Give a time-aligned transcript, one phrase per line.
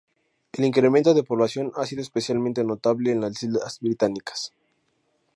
[0.53, 4.51] El incremento de población ha sido especialmente notable en las islas británicas.